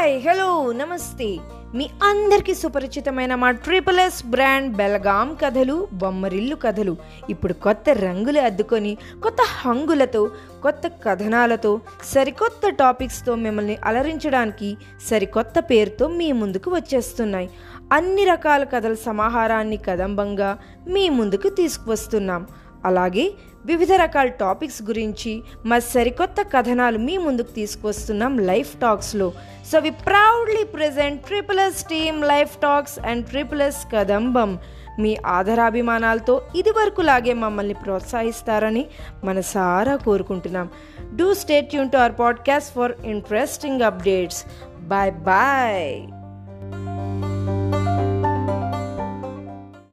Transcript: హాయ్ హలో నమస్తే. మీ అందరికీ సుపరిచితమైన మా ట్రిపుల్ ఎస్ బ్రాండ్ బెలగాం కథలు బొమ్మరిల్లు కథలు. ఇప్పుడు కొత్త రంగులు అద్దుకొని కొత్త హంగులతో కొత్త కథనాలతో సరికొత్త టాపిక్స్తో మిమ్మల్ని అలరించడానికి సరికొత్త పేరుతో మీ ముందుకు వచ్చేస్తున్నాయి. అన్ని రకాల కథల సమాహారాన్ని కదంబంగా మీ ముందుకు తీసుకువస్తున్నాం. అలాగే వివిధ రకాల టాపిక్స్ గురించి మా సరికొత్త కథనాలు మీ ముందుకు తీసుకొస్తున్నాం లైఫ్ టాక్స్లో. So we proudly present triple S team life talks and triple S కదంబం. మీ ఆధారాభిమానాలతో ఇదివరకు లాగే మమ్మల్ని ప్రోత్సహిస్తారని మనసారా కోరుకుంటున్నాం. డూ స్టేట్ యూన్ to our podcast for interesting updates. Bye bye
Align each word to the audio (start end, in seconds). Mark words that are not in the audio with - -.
హాయ్ 0.00 0.20
హలో 0.22 0.72
నమస్తే. 0.72 1.38
మీ 1.74 1.90
అందరికీ 2.02 2.54
సుపరిచితమైన 2.54 3.34
మా 3.34 3.50
ట్రిపుల్ 3.50 3.98
ఎస్ 3.98 4.26
బ్రాండ్ 4.26 4.76
బెలగాం 4.76 5.34
కథలు 5.42 5.88
బొమ్మరిల్లు 5.92 6.56
కథలు. 6.56 6.96
ఇప్పుడు 7.30 7.52
కొత్త 7.52 7.90
రంగులు 7.90 8.40
అద్దుకొని 8.40 8.96
కొత్త 9.22 9.36
హంగులతో 9.42 10.30
కొత్త 10.62 10.90
కథనాలతో 11.04 11.80
సరికొత్త 12.04 12.68
టాపిక్స్తో 12.68 13.34
మిమ్మల్ని 13.34 13.78
అలరించడానికి 13.84 14.76
సరికొత్త 15.10 15.60
పేరుతో 15.60 16.08
మీ 16.08 16.32
ముందుకు 16.32 16.70
వచ్చేస్తున్నాయి. 16.70 17.50
అన్ని 17.92 18.24
రకాల 18.24 18.64
కథల 18.64 18.94
సమాహారాన్ని 18.94 19.76
కదంబంగా 19.76 20.58
మీ 20.88 21.08
ముందుకు 21.08 21.48
తీసుకువస్తున్నాం. 21.48 22.46
అలాగే 22.84 23.32
వివిధ 23.66 23.92
రకాల 23.92 24.26
టాపిక్స్ 24.26 24.82
గురించి 24.82 25.42
మా 25.66 25.78
సరికొత్త 25.78 26.36
కథనాలు 26.56 26.98
మీ 26.98 27.16
ముందుకు 27.16 27.50
తీసుకొస్తున్నాం 27.50 28.38
లైఫ్ 28.38 28.76
టాక్స్లో. 28.80 29.32
So 29.72 29.78
we 29.78 29.90
proudly 29.90 30.64
present 30.64 31.24
triple 31.24 31.60
S 31.60 31.84
team 31.84 32.24
life 32.24 32.56
talks 32.56 32.98
and 32.98 33.26
triple 33.26 33.62
S 33.62 33.94
కదంబం. 33.94 34.58
మీ 34.98 35.16
ఆధారాభిమానాలతో 35.26 36.42
ఇదివరకు 36.56 37.00
లాగే 37.00 37.32
మమ్మల్ని 37.32 37.74
ప్రోత్సహిస్తారని 37.74 38.86
మనసారా 39.24 39.96
కోరుకుంటున్నాం. 39.96 40.68
డూ 41.16 41.34
స్టేట్ 41.34 41.74
యూన్ 41.74 41.90
to 41.90 41.96
our 41.96 42.12
podcast 42.20 42.74
for 42.74 42.92
interesting 43.04 43.82
updates. 43.82 44.44
Bye 44.80 45.12
bye 45.12 46.19